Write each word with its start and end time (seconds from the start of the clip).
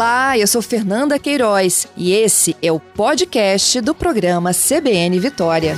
Olá, 0.00 0.38
eu 0.38 0.46
sou 0.46 0.62
Fernanda 0.62 1.18
Queiroz 1.18 1.86
e 1.94 2.14
esse 2.14 2.56
é 2.62 2.72
o 2.72 2.80
podcast 2.80 3.82
do 3.82 3.94
programa 3.94 4.50
CBN 4.54 5.20
Vitória. 5.20 5.76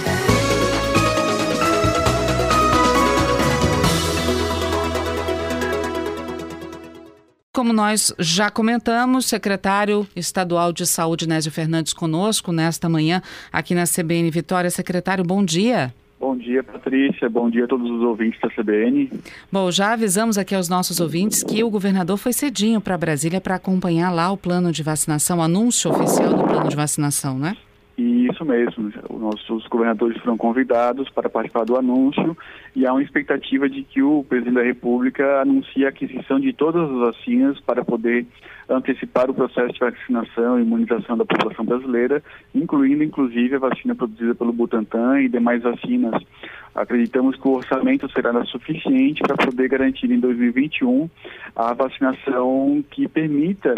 Como 7.52 7.72
nós 7.72 8.14
já 8.16 8.48
comentamos, 8.48 9.26
secretário 9.26 10.06
estadual 10.14 10.72
de 10.72 10.86
saúde 10.86 11.26
Nésio 11.26 11.50
Fernandes 11.50 11.92
conosco 11.92 12.52
nesta 12.52 12.88
manhã 12.88 13.20
aqui 13.52 13.74
na 13.74 13.88
CBN 13.88 14.30
Vitória. 14.30 14.70
Secretário, 14.70 15.24
bom 15.24 15.44
dia. 15.44 15.92
Bom 16.22 16.36
dia, 16.36 16.62
Patrícia. 16.62 17.28
Bom 17.28 17.50
dia 17.50 17.64
a 17.64 17.66
todos 17.66 17.90
os 17.90 18.00
ouvintes 18.00 18.40
da 18.40 18.48
CBN. 18.48 19.10
Bom, 19.50 19.72
já 19.72 19.92
avisamos 19.92 20.38
aqui 20.38 20.54
aos 20.54 20.68
nossos 20.68 21.00
ouvintes 21.00 21.42
que 21.42 21.64
o 21.64 21.68
governador 21.68 22.16
foi 22.16 22.32
cedinho 22.32 22.80
para 22.80 22.96
Brasília 22.96 23.40
para 23.40 23.56
acompanhar 23.56 24.08
lá 24.08 24.30
o 24.30 24.36
plano 24.36 24.70
de 24.70 24.84
vacinação, 24.84 25.40
o 25.40 25.42
anúncio 25.42 25.90
oficial 25.90 26.32
do 26.32 26.44
plano 26.44 26.68
de 26.68 26.76
vacinação, 26.76 27.36
né? 27.36 27.56
Isso 27.98 28.44
mesmo. 28.44 28.92
Os 29.10 29.20
nossos 29.20 29.66
governadores 29.66 30.16
foram 30.18 30.36
convidados 30.36 31.10
para 31.10 31.28
participar 31.28 31.64
do 31.64 31.76
anúncio 31.76 32.36
e 32.74 32.86
há 32.86 32.92
uma 32.92 33.02
expectativa 33.02 33.68
de 33.68 33.82
que 33.82 34.00
o 34.00 34.24
presidente 34.28 34.54
da 34.54 34.62
República 34.62 35.40
anuncie 35.40 35.84
a 35.84 35.88
aquisição 35.88 36.38
de 36.38 36.52
todas 36.52 36.88
as 36.88 36.98
vacinas 36.98 37.60
para 37.60 37.84
poder 37.84 38.26
antecipar 38.68 39.30
o 39.30 39.34
processo 39.34 39.72
de 39.72 39.80
vacinação 39.80 40.58
e 40.58 40.62
imunização 40.62 41.16
da 41.16 41.24
população 41.24 41.64
brasileira, 41.64 42.22
incluindo 42.54 43.02
inclusive 43.02 43.56
a 43.56 43.58
vacina 43.58 43.94
produzida 43.94 44.34
pelo 44.34 44.52
Butantan 44.52 45.20
e 45.20 45.28
demais 45.28 45.62
vacinas. 45.62 46.22
Acreditamos 46.74 47.36
que 47.36 47.46
o 47.46 47.52
orçamento 47.52 48.10
será 48.10 48.32
suficiente 48.46 49.22
para 49.22 49.36
poder 49.36 49.68
garantir 49.68 50.10
em 50.10 50.18
2021 50.18 51.08
a 51.54 51.74
vacinação 51.74 52.82
que 52.90 53.06
permita 53.06 53.74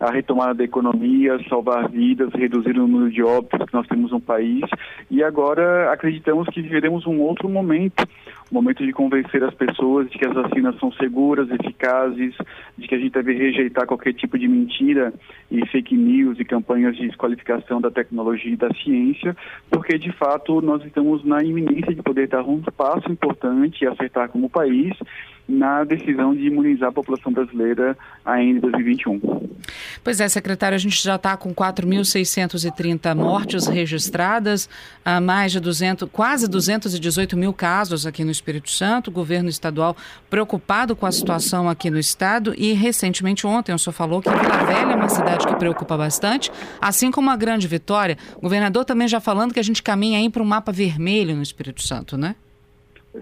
a 0.00 0.10
retomada 0.10 0.54
da 0.54 0.64
economia, 0.64 1.38
salvar 1.48 1.88
vidas, 1.90 2.32
reduzir 2.32 2.78
o 2.78 2.86
número 2.86 3.10
de 3.10 3.22
óbitos 3.22 3.66
que 3.66 3.74
nós 3.74 3.86
temos 3.86 4.12
no 4.12 4.20
país. 4.20 4.62
E 5.10 5.22
agora 5.22 5.92
acreditamos 5.92 6.48
que 6.48 6.62
viveremos 6.62 7.06
um 7.06 7.20
outro 7.20 7.48
momento, 7.48 8.06
um 8.50 8.54
momento 8.54 8.84
de 8.84 8.92
convencer 8.92 9.42
as 9.42 9.54
pessoas 9.54 10.08
de 10.08 10.18
que 10.18 10.26
as 10.26 10.34
vacinas 10.34 10.78
são 10.78 10.92
seguras, 10.92 11.50
eficazes, 11.50 12.34
de 12.76 12.86
que 12.86 12.94
a 12.94 12.98
gente 12.98 13.12
deve 13.12 13.32
rejeitar 13.34 13.86
qualquer 13.86 14.14
tipo 14.14 14.27
de 14.36 14.48
mentira 14.48 15.14
e 15.50 15.64
fake 15.68 15.96
news 15.96 16.38
e 16.40 16.44
campanhas 16.44 16.96
de 16.96 17.06
desqualificação 17.06 17.80
da 17.80 17.90
tecnologia 17.90 18.52
e 18.52 18.56
da 18.56 18.68
ciência, 18.74 19.36
porque 19.70 19.96
de 19.96 20.10
fato 20.12 20.60
nós 20.60 20.84
estamos 20.84 21.24
na 21.24 21.42
iminência 21.42 21.94
de 21.94 22.02
poder 22.02 22.28
dar 22.28 22.42
um 22.42 22.60
passo 22.60 23.10
importante 23.10 23.82
e 23.82 23.86
acertar 23.86 24.28
como 24.28 24.50
país 24.50 24.94
na 25.48 25.82
decisão 25.82 26.34
de 26.34 26.46
imunizar 26.46 26.90
a 26.90 26.92
população 26.92 27.32
brasileira 27.32 27.96
ainda 28.24 28.58
em 28.58 28.60
2021. 28.60 29.48
Pois 30.04 30.20
é, 30.20 30.28
secretário, 30.28 30.76
a 30.76 30.78
gente 30.78 31.02
já 31.02 31.16
está 31.16 31.36
com 31.36 31.54
4.630 31.54 33.14
mortes 33.14 33.66
registradas, 33.66 34.68
a 35.04 35.20
mais 35.20 35.52
de 35.52 35.60
200, 35.60 36.08
quase 36.12 36.46
218 36.48 37.36
mil 37.36 37.52
casos 37.52 38.06
aqui 38.06 38.24
no 38.24 38.30
Espírito 38.30 38.70
Santo, 38.70 39.08
o 39.08 39.10
governo 39.12 39.48
estadual 39.48 39.96
preocupado 40.28 40.94
com 40.94 41.06
a 41.06 41.12
situação 41.12 41.68
aqui 41.68 41.90
no 41.90 41.98
estado 41.98 42.54
e 42.56 42.72
recentemente 42.72 43.46
ontem 43.46 43.72
o 43.72 43.78
senhor 43.78 43.94
falou 43.94 44.20
que 44.20 44.28
Vila 44.28 44.64
Velha 44.64 44.92
é 44.92 44.96
uma 44.96 45.08
cidade 45.08 45.46
que 45.46 45.56
preocupa 45.56 45.96
bastante, 45.96 46.52
assim 46.80 47.10
como 47.10 47.30
a 47.30 47.36
Grande 47.36 47.66
Vitória. 47.66 48.18
O 48.36 48.42
governador 48.42 48.84
também 48.84 49.08
já 49.08 49.20
falando 49.20 49.54
que 49.54 49.60
a 49.60 49.64
gente 49.64 49.82
caminha 49.82 50.18
aí 50.18 50.28
para 50.28 50.42
um 50.42 50.46
mapa 50.46 50.72
vermelho 50.72 51.34
no 51.34 51.42
Espírito 51.42 51.82
Santo, 51.82 52.16
né? 52.16 52.34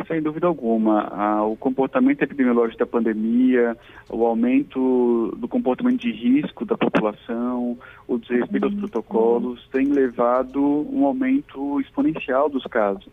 Sem 0.07 0.21
dúvida 0.21 0.47
alguma. 0.47 1.09
Ah, 1.13 1.45
o 1.45 1.57
comportamento 1.57 2.23
epidemiológico 2.23 2.79
da 2.79 2.87
pandemia, 2.87 3.77
o 4.11 4.25
aumento 4.27 5.33
do 5.37 5.47
comportamento 5.47 6.01
de 6.01 6.11
risco 6.11 6.65
da 6.65 6.77
população, 6.77 7.79
o 8.07 8.19
desrespeito 8.19 8.67
aos 8.67 8.75
uhum. 8.75 8.81
protocolos, 8.81 9.69
tem 9.71 9.87
levado 9.87 10.61
um 10.91 11.07
aumento 11.07 11.81
exponencial 11.81 12.49
dos 12.49 12.65
casos. 12.65 13.13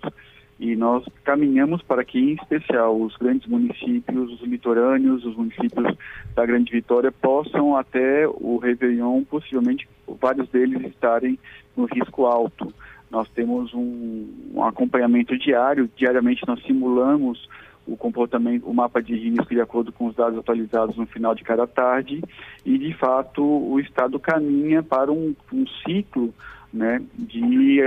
E 0.60 0.76
nós 0.76 1.04
caminhamos 1.24 1.82
para 1.82 2.04
que, 2.04 2.20
em 2.20 2.34
especial, 2.34 3.00
os 3.00 3.16
grandes 3.18 3.48
municípios, 3.48 4.32
os 4.32 4.42
litorâneos, 4.42 5.26
os 5.26 5.36
municípios 5.36 5.96
da 6.36 6.46
Grande 6.46 6.72
Vitória 6.72 7.12
possam 7.12 7.76
até 7.76 8.28
o 8.28 8.58
Réveillon, 8.58 9.24
possivelmente 9.24 9.88
vários 10.22 10.48
deles 10.50 10.82
estarem 10.86 11.38
no 11.76 11.86
risco 11.86 12.26
alto. 12.26 12.74
Nós 13.14 13.30
temos 13.30 13.72
um, 13.76 14.28
um 14.56 14.64
acompanhamento 14.64 15.38
diário, 15.38 15.88
diariamente 15.96 16.42
nós 16.48 16.60
simulamos 16.64 17.48
o 17.86 17.96
comportamento, 17.96 18.66
o 18.66 18.74
mapa 18.74 19.04
de 19.04 19.14
risco 19.14 19.54
de 19.54 19.62
acordo 19.62 19.92
com 19.92 20.08
os 20.08 20.16
dados 20.16 20.40
atualizados 20.40 20.98
no 20.98 21.06
final 21.06 21.36
de 21.36 21.44
cada 21.44 21.68
tarde 21.68 22.24
e 22.66 22.76
de 22.76 22.92
fato 22.96 23.44
o 23.44 23.80
estado 23.80 24.20
caminha 24.20 24.82
para 24.82 25.12
um, 25.12 25.36
um 25.54 25.64
ciclo 25.86 26.34
né, 26.74 27.04
de 27.14 27.82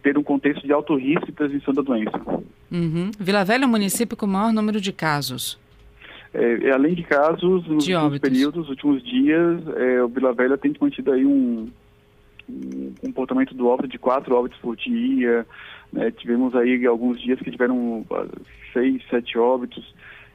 ter 0.00 0.16
um 0.16 0.22
contexto 0.22 0.64
de 0.64 0.72
alto 0.72 0.94
risco 0.94 1.26
de 1.26 1.32
transmissão 1.32 1.74
da 1.74 1.82
doença. 1.82 2.16
Uhum. 2.70 3.10
Vila 3.18 3.44
Velha 3.44 3.64
é 3.64 3.66
o 3.66 3.70
município 3.70 4.16
com 4.16 4.26
o 4.26 4.28
maior 4.28 4.52
número 4.52 4.80
de 4.80 4.92
casos. 4.92 5.58
É, 6.32 6.70
além 6.70 6.94
de 6.94 7.02
casos, 7.02 7.66
nos 7.66 7.84
de 7.84 7.96
últimos 7.96 8.18
períodos, 8.20 8.60
nos 8.60 8.68
últimos 8.68 9.02
dias, 9.02 9.60
é, 9.76 10.04
o 10.04 10.08
Vila 10.08 10.32
Velha 10.32 10.56
tem 10.56 10.72
mantido 10.80 11.10
aí 11.10 11.26
um, 11.26 11.68
um 12.48 12.92
comportamento 13.00 13.54
do 13.54 13.66
óbito 13.66 13.88
de 13.88 13.98
quatro 13.98 14.34
óbitos 14.34 14.58
por 14.60 14.76
dia. 14.76 15.46
Né? 15.92 16.10
Tivemos 16.10 16.54
aí 16.54 16.86
alguns 16.86 17.20
dias 17.20 17.38
que 17.40 17.50
tiveram 17.50 18.04
ah, 18.10 18.26
seis, 18.72 19.02
sete 19.10 19.38
óbitos. 19.38 19.94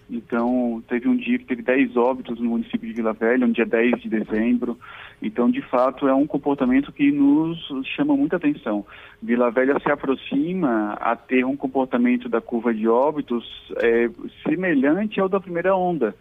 Então, 0.10 0.84
teve 0.90 1.08
um 1.08 1.16
dia 1.16 1.40
que 1.40 1.46
teve 1.46 1.62
dez 1.62 1.96
óbitos 1.96 2.38
no 2.38 2.50
município 2.50 2.86
de 2.86 2.94
Vila 2.94 3.14
Velha, 3.14 3.48
no 3.48 3.54
dia 3.54 3.66
10 3.66 4.02
de 4.02 4.10
dezembro. 4.10 4.78
Então, 5.22 5.50
de 5.50 5.62
fato, 5.62 6.06
é 6.06 6.14
um 6.14 6.28
comportamento 6.28 6.92
que 6.92 7.10
nos 7.14 7.58
chama 7.96 8.18
muita 8.18 8.36
atenção. 8.36 8.86
Vila 9.22 9.50
Velha 9.52 9.80
se 9.80 9.90
aproxima 9.90 10.98
a 11.00 11.16
ter 11.16 11.46
um 11.46 11.56
comportamento 11.56 12.28
da 12.28 12.42
curva 12.42 12.74
de 12.74 12.90
óbitos 12.90 13.46
é, 13.78 14.10
semelhante 14.46 15.22
ao 15.22 15.30
da 15.30 15.40
primeira 15.40 15.74
onda. 15.74 16.14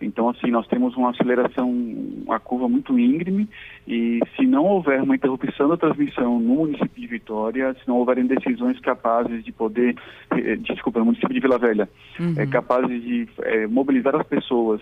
Então, 0.00 0.28
assim, 0.28 0.50
nós 0.50 0.66
temos 0.66 0.96
uma 0.96 1.10
aceleração, 1.10 1.70
uma 1.70 2.40
curva 2.40 2.68
muito 2.68 2.98
íngreme 2.98 3.48
e 3.86 4.20
se 4.36 4.46
não 4.46 4.64
houver 4.64 5.02
uma 5.02 5.14
interrupção 5.14 5.68
da 5.68 5.76
transmissão 5.76 6.40
no 6.40 6.56
município 6.56 7.00
de 7.00 7.06
Vitória, 7.06 7.74
se 7.74 7.86
não 7.86 7.96
houverem 7.96 8.26
decisões 8.26 8.78
capazes 8.80 9.44
de 9.44 9.52
poder, 9.52 9.96
eh, 10.30 10.56
desculpa, 10.56 10.98
no 10.98 11.06
município 11.06 11.34
de 11.34 11.40
Vila 11.40 11.58
Velha, 11.58 11.88
uhum. 12.18 12.34
é, 12.36 12.46
capazes 12.46 13.02
de 13.02 13.28
é, 13.42 13.66
mobilizar 13.66 14.14
as 14.16 14.26
pessoas 14.26 14.80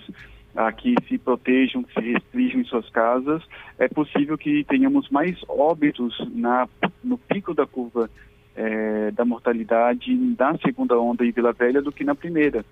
a 0.55 0.73
que 0.73 0.95
se 1.09 1.19
protejam, 1.19 1.83
que 1.83 1.95
se 1.95 2.13
restringam 2.13 2.61
em 2.61 2.65
suas 2.65 2.89
casas, 2.91 3.43
é 3.79 3.87
possível 3.89 4.37
que 4.37 4.65
tenhamos 4.65 5.09
mais 5.09 5.39
óbitos 5.49 6.17
na, 6.33 6.69
no 7.03 7.17
pico 7.17 7.55
da 7.55 7.67
curva 7.67 8.11
é, 8.57 9.13
da 9.13 9.25
mortalidade 9.25 10.13
na 10.37 10.59
segunda 10.59 10.99
onda 10.99 11.25
em 11.25 11.31
Vila 11.31 11.53
Velha 11.53 11.81
do 11.81 11.93
que 11.93 12.03
na 12.03 12.15
primeira. 12.15 12.65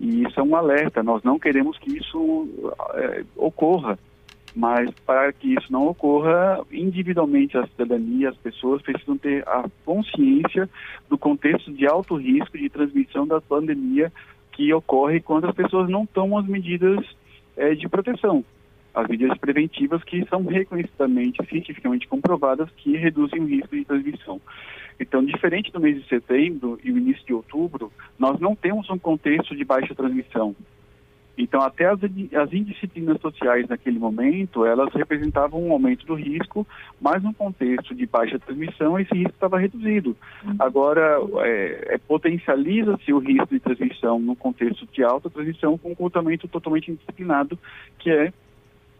E 0.00 0.22
isso 0.22 0.38
é 0.38 0.42
um 0.42 0.54
alerta, 0.54 1.02
nós 1.02 1.22
não 1.22 1.38
queremos 1.38 1.76
que 1.78 1.98
isso 1.98 2.48
é, 2.94 3.24
ocorra, 3.36 3.98
mas 4.54 4.90
para 5.06 5.32
que 5.32 5.54
isso 5.54 5.72
não 5.72 5.88
ocorra, 5.88 6.64
individualmente 6.70 7.56
a 7.58 7.66
cidadania, 7.66 8.30
as 8.30 8.36
pessoas 8.36 8.80
precisam 8.82 9.18
ter 9.18 9.46
a 9.48 9.64
consciência 9.84 10.68
do 11.08 11.18
contexto 11.18 11.72
de 11.72 11.86
alto 11.86 12.16
risco 12.16 12.56
de 12.56 12.68
transmissão 12.68 13.26
da 13.26 13.40
pandemia 13.40 14.12
que 14.52 14.72
ocorre 14.72 15.20
quando 15.20 15.46
as 15.46 15.54
pessoas 15.54 15.88
não 15.88 16.06
tomam 16.06 16.38
as 16.38 16.46
medidas 16.46 17.04
é, 17.56 17.74
de 17.74 17.88
proteção 17.88 18.44
as 18.98 19.06
medidas 19.06 19.38
preventivas 19.38 20.02
que 20.02 20.26
são 20.28 20.44
reconhecidamente, 20.44 21.44
cientificamente 21.48 22.08
comprovadas 22.08 22.68
que 22.76 22.96
reduzem 22.96 23.40
o 23.40 23.46
risco 23.46 23.76
de 23.76 23.84
transmissão. 23.84 24.40
Então, 24.98 25.24
diferente 25.24 25.70
do 25.70 25.78
mês 25.78 26.02
de 26.02 26.08
setembro 26.08 26.80
e 26.82 26.90
o 26.90 26.98
início 26.98 27.24
de 27.24 27.32
outubro, 27.32 27.92
nós 28.18 28.40
não 28.40 28.56
temos 28.56 28.90
um 28.90 28.98
contexto 28.98 29.54
de 29.54 29.64
baixa 29.64 29.94
transmissão. 29.94 30.56
Então, 31.38 31.62
até 31.62 31.84
as, 31.86 32.00
as 32.02 32.52
indisciplinas 32.52 33.20
sociais 33.20 33.68
naquele 33.68 34.00
momento, 34.00 34.66
elas 34.66 34.92
representavam 34.92 35.62
um 35.62 35.70
aumento 35.70 36.04
do 36.04 36.14
risco, 36.14 36.66
mas 37.00 37.22
no 37.22 37.32
contexto 37.32 37.94
de 37.94 38.04
baixa 38.04 38.40
transmissão, 38.40 38.98
esse 38.98 39.14
risco 39.14 39.34
estava 39.34 39.60
reduzido. 39.60 40.16
Uhum. 40.44 40.56
Agora, 40.58 41.20
é, 41.44 41.94
é, 41.94 41.98
potencializa-se 41.98 43.12
o 43.12 43.20
risco 43.20 43.54
de 43.54 43.60
transmissão 43.60 44.18
no 44.18 44.34
contexto 44.34 44.84
de 44.92 45.04
alta 45.04 45.30
transmissão 45.30 45.78
com 45.78 45.92
um 45.92 45.94
comportamento 45.94 46.48
totalmente 46.48 46.90
indisciplinado, 46.90 47.56
que 48.00 48.10
é 48.10 48.32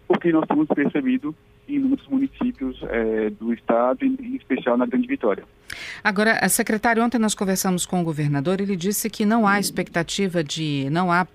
o 0.08 0.18
que 0.18 0.32
nós 0.32 0.46
temos 0.48 0.66
percebido 0.68 1.34
em 1.68 1.78
muitos 1.78 2.06
municípios 2.08 2.80
é, 2.84 3.30
do 3.30 3.52
estado, 3.52 4.04
em 4.04 4.36
especial 4.36 4.76
na 4.76 4.86
Grande 4.86 5.06
Vitória. 5.06 5.44
Agora, 6.02 6.48
secretário, 6.48 7.04
ontem 7.04 7.18
nós 7.18 7.34
conversamos 7.34 7.84
com 7.84 8.00
o 8.00 8.04
governador, 8.04 8.60
ele 8.60 8.74
disse 8.74 9.10
que 9.10 9.26
não 9.26 9.46
há 9.46 9.60
expectativa 9.60 10.42
de, 10.42 10.88
não 10.90 11.12
há 11.12 11.26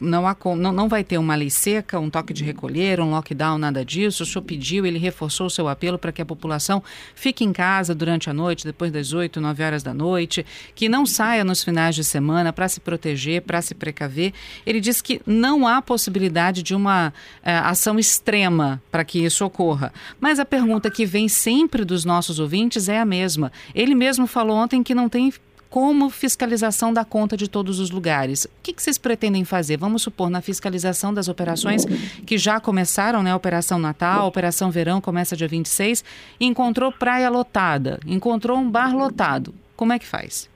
não, 0.00 0.26
há, 0.26 0.36
não, 0.56 0.72
não 0.72 0.88
vai 0.88 1.04
ter 1.04 1.18
uma 1.18 1.34
lei 1.34 1.50
seca, 1.50 1.98
um 1.98 2.08
toque 2.08 2.32
de 2.32 2.42
recolher, 2.42 3.00
um 3.00 3.10
lockdown, 3.10 3.58
nada 3.58 3.84
disso. 3.84 4.22
O 4.22 4.26
senhor 4.26 4.42
pediu, 4.42 4.86
ele 4.86 4.98
reforçou 4.98 5.46
o 5.46 5.50
seu 5.50 5.68
apelo 5.68 5.98
para 5.98 6.10
que 6.10 6.22
a 6.22 6.26
população 6.26 6.82
fique 7.14 7.44
em 7.44 7.52
casa 7.52 7.94
durante 7.94 8.30
a 8.30 8.32
noite, 8.32 8.64
depois 8.64 8.90
das 8.90 9.12
8, 9.12 9.40
9 9.40 9.62
horas 9.62 9.82
da 9.82 9.92
noite, 9.92 10.44
que 10.74 10.88
não 10.88 11.04
saia 11.04 11.44
nos 11.44 11.62
finais 11.62 11.94
de 11.94 12.02
semana 12.02 12.52
para 12.52 12.68
se 12.68 12.80
proteger, 12.80 13.42
para 13.42 13.60
se 13.60 13.74
precaver. 13.74 14.32
Ele 14.64 14.80
disse 14.80 15.02
que 15.02 15.20
não 15.26 15.66
há 15.66 15.82
possibilidade 15.82 16.62
de 16.62 16.74
uma 16.74 17.12
é, 17.42 17.52
ação 17.52 17.98
extrema 17.98 18.82
para 18.90 19.04
que 19.04 19.24
isso 19.24 19.44
ocorra. 19.44 19.92
Mas 20.18 20.38
a 20.38 20.44
pergunta 20.44 20.90
que 20.90 21.04
vem 21.04 21.28
sempre 21.28 21.84
dos 21.84 22.04
nossos 22.04 22.38
ouvintes 22.38 22.88
é 22.88 22.98
a 22.98 23.04
mesma. 23.04 23.52
Ele 23.74 23.94
mesmo 23.94 24.26
falou 24.26 24.56
ontem 24.56 24.82
que 24.82 24.94
não 24.94 25.08
tem 25.08 25.32
como 25.70 26.10
fiscalização 26.10 26.92
da 26.92 27.04
conta 27.04 27.36
de 27.36 27.48
todos 27.48 27.78
os 27.78 27.90
lugares. 27.90 28.44
O 28.44 28.50
que, 28.60 28.72
que, 28.72 28.82
vocês 28.82 28.98
pretendem 28.98 29.44
fazer? 29.44 29.76
Vamos 29.76 30.02
supor, 30.02 30.28
na 30.28 30.42
fiscalização 30.42 31.14
das 31.14 31.28
operações 31.28 31.84
que 32.26 32.36
já 32.36 32.60
começaram, 32.60 33.22
né? 33.22 33.32
Operação 33.32 33.78
Natal, 33.78 34.26
Operação 34.26 34.70
Verão 34.70 35.00
começa 35.00 35.36
dia 35.36 35.46
26, 35.46 36.04
encontrou 36.40 36.90
praia 36.90 37.30
lotada, 37.30 38.00
encontrou 38.04 38.58
um 38.58 38.68
bar 38.68 38.94
lotado. 38.94 39.54
Como 39.76 39.92
é 39.92 39.98
que 39.98 40.06
faz? 40.06 40.50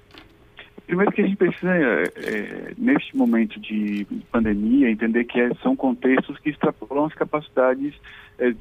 Primeiro 0.86 1.12
que 1.12 1.22
a 1.22 1.24
gente 1.24 1.36
precisa, 1.36 1.74
é, 1.74 2.02
é, 2.16 2.72
neste 2.76 3.16
momento 3.16 3.58
de 3.58 4.06
pandemia, 4.30 4.90
entender 4.90 5.24
que 5.24 5.40
é, 5.40 5.50
são 5.62 5.74
contextos 5.74 6.38
que 6.40 6.50
extrapolam 6.50 7.06
as 7.06 7.14
capacidades 7.14 7.94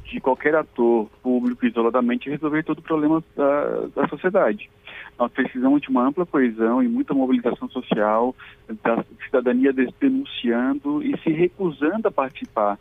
de 0.06 0.20
qualquer 0.20 0.56
ator 0.56 1.10
público 1.22 1.66
isoladamente 1.66 2.30
resolver 2.30 2.64
todo 2.64 2.80
o 2.80 2.84
problema 2.84 3.24
da, 3.36 3.88
da 3.96 4.08
sociedade. 4.08 4.70
Nós 5.18 5.32
precisamos 5.32 5.82
de 5.82 5.90
uma 5.90 6.08
ampla 6.08 6.26
coesão 6.26 6.82
e 6.82 6.88
muita 6.88 7.14
mobilização 7.14 7.70
social, 7.70 8.36
da 8.84 9.04
cidadania 9.26 9.74
denunciando 10.00 11.04
e 11.04 11.18
se 11.20 11.30
recusando 11.32 12.08
a 12.08 12.12
participar 12.12 12.80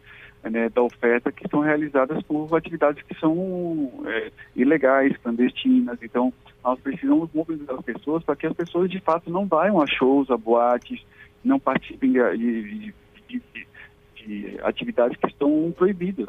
né, 0.51 0.69
da 0.69 0.83
oferta 0.83 1.31
que 1.31 1.49
são 1.49 1.61
realizadas 1.61 2.23
por 2.25 2.55
atividades 2.57 3.03
que 3.03 3.19
são 3.19 3.93
é, 4.07 4.33
ilegais, 4.57 5.17
clandestinas. 5.19 5.99
Então, 6.03 6.33
nós 6.65 6.81
precisamos 6.81 7.31
mobilizar 7.33 7.77
as 7.77 7.85
pessoas 7.85 8.25
para 8.25 8.37
que 8.37 8.47
as 8.47 8.53
pessoas 8.53 8.91
de 8.91 9.01
fato 9.01 9.31
não 9.31 9.47
vayam 9.47 9.81
a 9.81 9.87
shows, 9.87 10.31
a 10.31 10.37
boates, 10.37 11.05
não 11.45 11.59
participem 11.59 12.13
de, 12.13 12.37
de, 12.37 12.95
de, 13.29 13.67
de 14.17 14.59
atividades 14.63 15.17
que 15.17 15.27
estão 15.27 15.73
proibidas. 15.77 16.29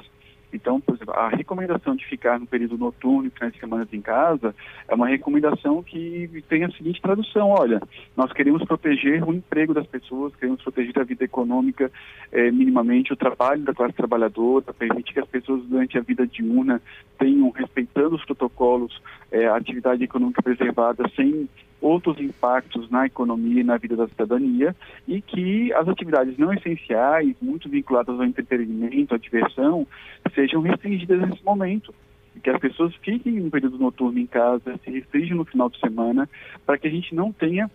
Então, 0.53 0.79
por 0.79 0.95
exemplo, 0.95 1.13
a 1.13 1.29
recomendação 1.29 1.95
de 1.95 2.05
ficar 2.05 2.39
no 2.39 2.45
período 2.45 2.77
noturno 2.77 3.27
e 3.27 3.31
finais 3.31 3.53
de 3.53 3.59
semana 3.59 3.87
em 3.91 4.01
casa 4.01 4.55
é 4.87 4.93
uma 4.93 5.07
recomendação 5.07 5.81
que 5.81 6.43
tem 6.47 6.63
a 6.63 6.71
seguinte 6.71 7.01
tradução: 7.01 7.49
olha, 7.49 7.81
nós 8.15 8.31
queremos 8.31 8.63
proteger 8.63 9.27
o 9.27 9.33
emprego 9.33 9.73
das 9.73 9.87
pessoas, 9.87 10.35
queremos 10.35 10.61
proteger 10.61 10.99
a 10.99 11.03
vida 11.03 11.23
econômica 11.23 11.91
eh, 12.31 12.51
minimamente, 12.51 13.11
o 13.11 13.17
trabalho 13.17 13.63
da 13.63 13.73
classe 13.73 13.93
trabalhadora, 13.93 14.73
permitir 14.73 15.13
que 15.13 15.19
as 15.19 15.27
pessoas 15.27 15.63
durante 15.63 15.97
a 15.97 16.01
vida 16.01 16.27
diurna 16.27 16.81
tenham, 17.17 17.49
respeitando 17.49 18.15
os 18.15 18.25
protocolos, 18.25 19.01
eh, 19.31 19.45
a 19.47 19.55
atividade 19.55 20.03
econômica 20.03 20.41
preservada 20.41 21.03
sem 21.15 21.49
outros 21.83 22.17
impactos 22.19 22.89
na 22.89 23.05
economia 23.05 23.59
e 23.59 23.63
na 23.63 23.77
vida 23.77 23.95
da 23.95 24.07
cidadania 24.07 24.73
e 25.05 25.21
que 25.21 25.73
as 25.73 25.87
atividades 25.87 26.37
não 26.37 26.53
essenciais, 26.53 27.35
muito 27.41 27.67
vinculadas 27.69 28.17
ao 28.17 28.25
entretenimento, 28.25 29.13
à 29.13 29.17
diversão, 29.17 29.85
sejam 30.33 30.61
restringidas 30.61 31.19
nesse 31.19 31.43
momento. 31.43 31.93
Que 32.41 32.49
as 32.49 32.59
pessoas 32.59 32.95
fiquem 32.95 33.33
no 33.33 33.51
período 33.51 33.77
noturno 33.77 34.17
em 34.17 34.25
casa, 34.25 34.79
se 34.83 34.89
restringam 34.89 35.37
no 35.37 35.45
final 35.45 35.69
de 35.69 35.79
semana, 35.79 36.27
para 36.65 36.77
que 36.77 36.87
a 36.87 36.91
gente 36.91 37.13
não 37.13 37.31
tenha 37.31 37.69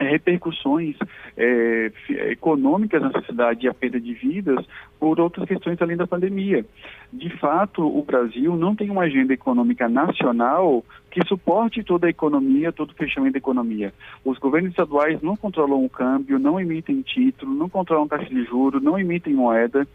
repercussões 0.00 0.96
é, 1.36 1.92
econômicas 2.30 3.02
na 3.02 3.12
sociedade 3.12 3.66
e 3.66 3.68
a 3.68 3.74
perda 3.74 4.00
de 4.00 4.14
vidas 4.14 4.64
por 4.98 5.20
outras 5.20 5.46
questões 5.46 5.80
além 5.80 5.96
da 5.96 6.06
pandemia. 6.06 6.64
De 7.12 7.30
fato, 7.38 7.86
o 7.86 8.02
Brasil 8.02 8.56
não 8.56 8.74
tem 8.74 8.90
uma 8.90 9.02
agenda 9.02 9.32
econômica 9.32 9.88
nacional 9.88 10.84
que 11.10 11.26
suporte 11.26 11.82
toda 11.82 12.06
a 12.06 12.10
economia, 12.10 12.72
todo 12.72 12.90
o 12.90 12.94
fechamento 12.94 13.32
da 13.32 13.38
economia. 13.38 13.92
Os 14.24 14.38
governos 14.38 14.70
estaduais 14.70 15.20
não 15.20 15.36
controlam 15.36 15.84
o 15.84 15.90
câmbio, 15.90 16.38
não 16.38 16.60
emitem 16.60 17.02
título, 17.02 17.54
não 17.54 17.68
controlam 17.68 18.08
taxa 18.08 18.28
de 18.28 18.44
juros, 18.44 18.82
não 18.82 18.98
emitem 18.98 19.34
moeda. 19.34 19.86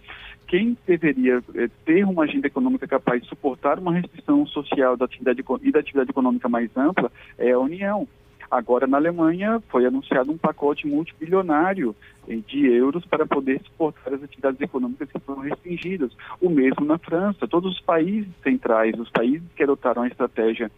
Quem 0.47 0.77
deveria 0.85 1.41
é, 1.55 1.67
ter 1.85 2.05
uma 2.05 2.23
agenda 2.23 2.47
econômica 2.47 2.87
capaz 2.87 3.21
de 3.21 3.29
suportar 3.29 3.79
uma 3.79 3.93
restrição 3.93 4.45
social 4.45 4.95
da 4.95 5.05
atividade, 5.05 5.43
e 5.63 5.71
da 5.71 5.79
atividade 5.79 6.11
econômica 6.11 6.47
mais 6.47 6.69
ampla 6.77 7.11
é 7.37 7.51
a 7.51 7.59
União. 7.59 8.07
Agora, 8.49 8.87
na 8.87 8.97
Alemanha, 8.97 9.61
foi 9.69 9.85
anunciado 9.85 10.31
um 10.31 10.37
pacote 10.37 10.87
multibilionário 10.87 11.95
eh, 12.27 12.39
de 12.47 12.67
euros 12.67 13.05
para 13.05 13.25
poder 13.25 13.61
suportar 13.63 14.13
as 14.13 14.23
atividades 14.23 14.61
econômicas 14.61 15.09
que 15.09 15.19
foram 15.19 15.41
restringidas. 15.41 16.11
O 16.41 16.49
mesmo 16.49 16.85
na 16.85 16.97
França. 16.97 17.47
Todos 17.47 17.73
os 17.73 17.81
países 17.81 18.29
centrais, 18.43 18.97
os 18.99 19.09
países 19.09 19.43
que 19.55 19.63
adotaram 19.63 20.03
a 20.03 20.07
estratégia 20.07 20.71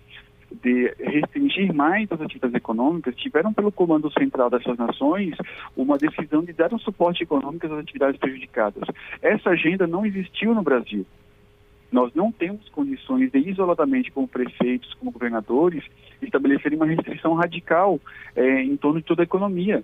de 0.52 0.94
restringir 1.00 1.74
mais 1.74 2.10
as 2.12 2.22
atividades 2.22 2.56
econômicas, 2.56 3.16
tiveram 3.16 3.54
pelo 3.54 3.72
comando 3.72 4.12
central 4.12 4.50
dessas 4.50 4.78
nações 4.78 5.36
uma 5.76 5.98
decisão 5.98 6.44
de 6.44 6.54
dar 6.54 6.74
um 6.74 6.80
suporte 6.80 7.24
econômico 7.24 7.66
às 7.66 7.74
atividades 7.74 8.18
prejudicadas. 8.20 8.84
Essa 9.22 9.50
agenda 9.52 9.86
não 9.86 10.06
existiu 10.06 10.56
no 10.56 10.62
Brasil. 10.62 11.06
Nós 11.98 12.14
não 12.14 12.32
temos 12.32 12.70
condições 12.70 13.32
de, 13.32 13.40
isoladamente, 13.40 14.12
como 14.12 14.28
prefeitos, 14.28 14.94
como 15.00 15.10
governadores, 15.10 15.84
estabelecerem 16.22 16.78
uma 16.78 16.86
restrição 16.86 17.34
radical 17.34 18.00
é, 18.36 18.62
em 18.62 18.78
torno 18.78 19.00
de 19.00 19.06
toda 19.08 19.24
a 19.24 19.26
economia. 19.26 19.84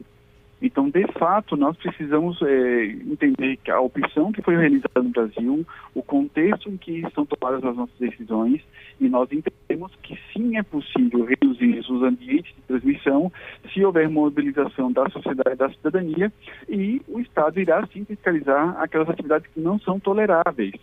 Então, 0.64 0.90
de 0.90 1.06
fato, 1.20 1.58
nós 1.58 1.76
precisamos 1.76 2.42
é, 2.42 2.86
entender 2.86 3.58
que 3.58 3.70
a 3.70 3.82
opção 3.82 4.32
que 4.32 4.42
foi 4.42 4.56
realizada 4.56 5.04
no 5.04 5.10
Brasil, 5.10 5.68
o 5.94 6.02
contexto 6.02 6.70
em 6.70 6.78
que 6.78 7.06
estão 7.06 7.26
tomadas 7.26 7.62
as 7.66 7.76
nossas 7.76 7.98
decisões, 8.00 8.62
e 8.98 9.10
nós 9.10 9.30
entendemos 9.30 9.92
que 10.02 10.18
sim 10.32 10.58
é 10.58 10.64
possível 10.64 11.26
reduzir 11.26 11.80
os 11.80 12.02
ambientes 12.02 12.56
de 12.56 12.62
transmissão 12.62 13.30
se 13.74 13.84
houver 13.84 14.10
mobilização 14.10 14.90
da 14.90 15.10
sociedade 15.10 15.58
da 15.58 15.70
cidadania, 15.70 16.32
e 16.70 17.02
o 17.10 17.20
Estado 17.20 17.60
irá 17.60 17.86
sim 17.88 18.06
fiscalizar 18.06 18.82
aquelas 18.82 19.10
atividades 19.10 19.52
que 19.54 19.60
não 19.60 19.78
são 19.80 20.00
toleráveis. 20.00 20.76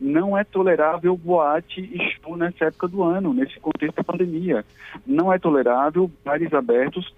Não 0.00 0.36
é 0.36 0.44
tolerável 0.44 1.14
boate 1.14 1.82
e 1.82 1.98
show 2.14 2.38
nessa 2.38 2.64
época 2.64 2.88
do 2.88 3.02
ano, 3.02 3.34
nesse 3.34 3.60
contexto 3.60 3.96
da 3.96 4.04
pandemia. 4.04 4.64
Não 5.06 5.30
é 5.30 5.38
tolerável 5.38 6.10
bares 6.24 6.54
abertos 6.54 7.14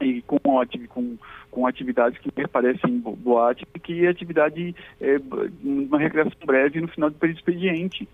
e 0.00 0.22
com, 0.22 0.38
com, 0.88 1.16
com 1.50 1.66
atividades 1.66 2.18
que 2.18 2.30
parecem 2.48 2.98
boate, 2.98 3.66
que 3.82 4.04
é 4.04 4.08
atividade, 4.08 4.74
é, 5.00 5.16
uma 5.62 5.98
recreação 5.98 6.38
breve 6.44 6.80
no 6.80 6.88
final 6.88 7.10
do 7.10 7.16
período 7.16 7.38
expediente. 7.38 8.08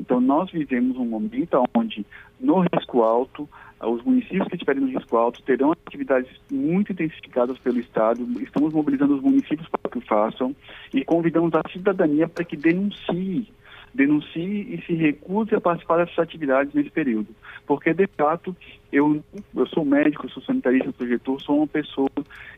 Então, 0.00 0.20
nós 0.20 0.50
vivemos 0.50 0.96
um 0.96 1.04
momento 1.04 1.64
onde, 1.74 2.06
no 2.38 2.60
risco 2.60 3.02
alto, 3.02 3.48
os 3.80 4.02
municípios 4.02 4.46
que 4.48 4.54
estiverem 4.54 4.82
no 4.82 4.88
risco 4.88 5.16
alto 5.16 5.42
terão 5.42 5.72
atividades 5.72 6.30
muito 6.50 6.92
intensificadas 6.92 7.58
pelo 7.58 7.78
Estado. 7.78 8.26
Estamos 8.40 8.72
mobilizando 8.72 9.16
os 9.16 9.22
municípios 9.22 9.68
para 9.68 9.90
que 9.90 9.98
o 9.98 10.02
façam 10.02 10.54
e 10.92 11.04
convidamos 11.04 11.52
a 11.54 11.62
cidadania 11.70 12.28
para 12.28 12.44
que 12.44 12.56
denuncie 12.56 13.48
denuncie 13.94 14.74
e 14.74 14.82
se 14.86 14.94
recuse 14.94 15.54
a 15.54 15.60
participar 15.60 15.98
dessas 15.98 16.18
atividades 16.18 16.72
nesse 16.74 16.90
período. 16.90 17.28
Porque, 17.66 17.92
de 17.92 18.06
fato, 18.06 18.56
eu, 18.92 19.22
eu 19.54 19.66
sou 19.66 19.84
médico, 19.84 20.28
sou 20.30 20.42
sanitarista, 20.42 20.92
sou 20.96 21.06
gestor, 21.06 21.40
sou 21.40 21.56
uma 21.58 21.66
pessoa, 21.66 22.10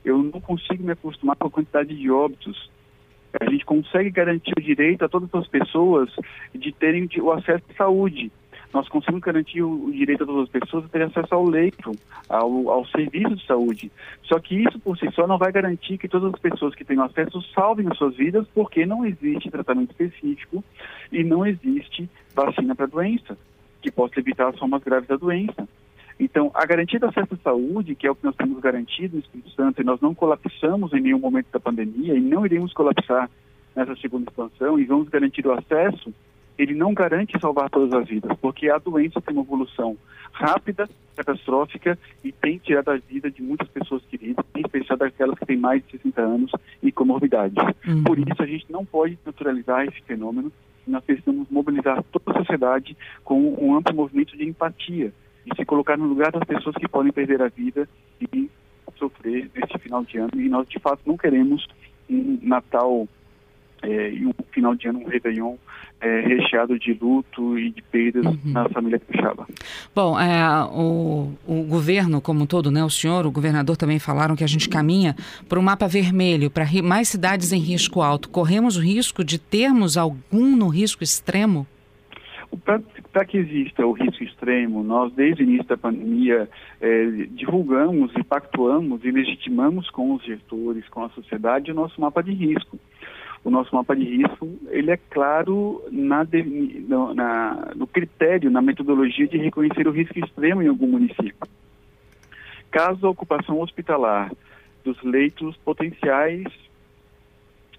eu 0.04 0.18
não 0.18 0.40
consigo 0.40 0.82
me 0.82 0.92
acostumar 0.92 1.37
com 1.37 1.49
a 1.49 1.50
quantidade 1.50 1.94
de 1.94 2.10
óbitos. 2.10 2.70
A 3.40 3.49
gente 3.49 3.64
consegue 3.64 4.10
garantir 4.10 4.52
o 4.56 4.62
direito 4.62 5.04
a 5.04 5.08
todas 5.08 5.32
as 5.34 5.46
pessoas 5.46 6.10
de 6.54 6.72
terem 6.72 7.08
o 7.20 7.30
acesso 7.30 7.64
à 7.70 7.75
saúde 7.75 8.30
nós 8.72 8.88
conseguimos 8.88 9.22
garantir 9.22 9.62
o, 9.62 9.90
direito 9.90 10.22
a 10.22 10.26
todas 10.26 10.44
as 10.44 10.48
pessoas 10.48 10.84
a 10.84 10.88
terem 10.88 11.08
acesso 11.08 11.34
ao 11.34 11.44
leito, 11.44 11.92
ao, 12.28 12.70
ao 12.70 12.86
serviço 12.86 13.34
de 13.34 13.46
saúde. 13.46 13.90
Só 14.24 14.38
que 14.38 14.54
isso 14.62 14.78
por 14.78 14.96
si 14.96 15.10
só 15.12 15.26
não 15.26 15.38
vai 15.38 15.50
garantir 15.50 15.98
que 15.98 16.08
todas 16.08 16.32
as 16.32 16.40
pessoas 16.40 16.74
que 16.74 16.84
têm 16.84 17.00
acesso 17.00 17.42
salvem 17.54 17.88
as 17.88 17.98
suas 17.98 18.16
vidas, 18.16 18.46
porque 18.54 18.86
não 18.86 19.04
existe 19.04 19.50
tratamento 19.50 19.90
específico 19.90 20.62
e 21.10 21.24
não 21.24 21.44
existe 21.44 22.08
vacina 22.34 22.74
para 22.74 22.86
a 22.86 22.88
doença, 22.88 23.36
que 23.82 23.90
possa 23.90 24.20
evitar 24.20 24.48
as 24.48 24.58
formas 24.58 24.82
graves 24.82 25.08
da 25.08 25.16
doença. 25.16 25.68
Então, 26.18 26.50
a 26.54 26.66
garantia 26.66 27.00
do 27.00 27.06
acesso 27.06 27.34
à 27.34 27.36
saúde, 27.38 27.94
que 27.94 28.06
é 28.06 28.10
o 28.10 28.14
que 28.14 28.24
nós 28.24 28.36
temos 28.36 28.60
garantido 28.60 29.16
no 29.16 29.22
Espírito 29.22 29.50
Santo, 29.50 29.80
e 29.80 29.84
nós 29.84 30.00
não 30.00 30.14
colapsamos 30.14 30.92
em 30.92 31.00
nenhum 31.00 31.18
momento 31.18 31.46
da 31.50 31.58
pandemia 31.58 32.14
e 32.14 32.20
não 32.20 32.44
iremos 32.44 32.74
colapsar 32.74 33.28
nessa 33.74 33.96
segunda 33.96 34.30
expansão, 34.30 34.78
e 34.78 34.84
vamos 34.84 35.08
garantir 35.08 35.46
o 35.46 35.52
acesso 35.52 36.12
ele 36.60 36.74
não 36.74 36.92
garante 36.92 37.40
salvar 37.40 37.70
todas 37.70 37.92
as 37.94 38.06
vidas, 38.06 38.36
porque 38.38 38.68
a 38.68 38.76
doença 38.76 39.20
tem 39.20 39.34
uma 39.34 39.42
evolução 39.42 39.96
rápida, 40.30 40.88
catastrófica 41.16 41.98
e 42.22 42.30
tem 42.30 42.58
tirado 42.58 42.90
a 42.90 42.96
vida 42.98 43.30
de 43.30 43.42
muitas 43.42 43.66
pessoas 43.68 44.02
queridas, 44.10 44.44
em 44.54 44.60
especial 44.60 44.98
daquelas 44.98 45.38
que 45.38 45.46
têm 45.46 45.56
mais 45.56 45.82
de 45.86 45.92
60 45.92 46.20
anos 46.20 46.52
e 46.82 46.92
comorbidades. 46.92 47.56
Uhum. 47.86 48.04
Por 48.04 48.18
isso, 48.18 48.42
a 48.42 48.46
gente 48.46 48.70
não 48.70 48.84
pode 48.84 49.18
naturalizar 49.24 49.86
esse 49.86 50.02
fenômeno, 50.02 50.52
nós 50.86 51.02
precisamos 51.04 51.48
mobilizar 51.50 52.02
toda 52.04 52.30
a 52.30 52.38
sociedade 52.40 52.96
com 53.24 53.54
um 53.58 53.76
amplo 53.76 53.94
movimento 53.94 54.36
de 54.36 54.44
empatia 54.44 55.12
e 55.46 55.56
se 55.56 55.64
colocar 55.64 55.96
no 55.96 56.06
lugar 56.06 56.30
das 56.30 56.44
pessoas 56.44 56.74
que 56.76 56.88
podem 56.88 57.12
perder 57.12 57.40
a 57.40 57.48
vida 57.48 57.88
e 58.20 58.50
sofrer 58.98 59.50
neste 59.54 59.78
final 59.78 60.04
de 60.04 60.18
ano. 60.18 60.30
E 60.34 60.48
nós, 60.48 60.68
de 60.68 60.78
fato, 60.78 61.00
não 61.06 61.16
queremos 61.16 61.66
um 62.08 62.38
Natal 62.42 63.08
é, 63.82 64.10
e 64.10 64.26
um 64.26 64.32
final 64.52 64.74
de 64.74 64.88
ano, 64.88 65.00
um 65.00 65.08
Réveillon 65.08 65.56
é, 66.00 66.21
recheado 66.21 66.78
de 66.78 66.95
luto 66.95 67.59
e 67.59 67.71
de 67.71 67.83
perdas 67.83 68.25
uhum. 68.25 68.38
na 68.45 68.69
família 68.69 68.99
Capixaba. 68.99 69.47
Bom, 69.95 70.19
é, 70.19 70.64
o, 70.73 71.33
o 71.47 71.62
governo 71.64 72.21
como 72.21 72.42
um 72.42 72.47
todo, 72.47 72.71
né, 72.71 72.83
o 72.83 72.90
senhor, 72.90 73.26
o 73.26 73.30
governador 73.30 73.76
também 73.76 73.99
falaram 73.99 74.35
que 74.35 74.45
a 74.45 74.47
gente 74.47 74.69
caminha 74.69 75.14
para 75.49 75.59
um 75.59 75.62
mapa 75.62 75.87
vermelho, 75.87 76.50
para 76.50 76.64
mais 76.83 77.09
cidades 77.09 77.52
em 77.52 77.61
risco 77.61 78.00
alto. 78.00 78.30
Corremos 78.30 78.76
o 78.76 78.80
risco 78.80 79.23
de 79.23 79.38
termos 79.38 79.97
algum 79.97 80.57
no 80.57 80.69
risco 80.69 81.04
extremo? 81.04 81.66
Para 82.64 83.25
que 83.25 83.38
exista 83.38 83.87
o 83.87 83.92
risco 83.92 84.25
extremo, 84.25 84.83
nós, 84.83 85.12
desde 85.12 85.42
o 85.42 85.45
início 85.45 85.69
da 85.69 85.76
pandemia, 85.76 86.49
é, 86.80 87.07
divulgamos 87.30 88.11
e 88.16 88.25
pactuamos 88.25 89.04
e 89.04 89.11
legitimamos 89.11 89.88
com 89.90 90.14
os 90.14 90.25
gestores, 90.25 90.88
com 90.88 91.04
a 91.04 91.11
sociedade, 91.11 91.71
o 91.71 91.75
nosso 91.75 92.00
mapa 92.00 92.23
de 92.23 92.33
risco 92.33 92.78
o 93.42 93.50
nosso 93.50 93.75
mapa 93.75 93.97
de 93.97 94.04
risco 94.04 94.49
ele 94.68 94.90
é 94.90 94.97
claro 94.97 95.82
na, 95.90 96.26
no, 96.88 97.14
na, 97.14 97.73
no 97.75 97.87
critério, 97.87 98.50
na 98.50 98.61
metodologia 98.61 99.26
de 99.26 99.38
reconhecer 99.38 99.88
o 99.88 99.92
risco 99.92 100.18
extremo 100.18 100.62
em 100.62 100.68
algum 100.68 100.87
município. 100.87 101.49
Caso 102.70 103.06
a 103.06 103.11
ocupação 103.11 103.61
hospitalar 103.61 104.30
dos 104.85 105.02
leitos 105.02 105.56
potenciais 105.59 106.47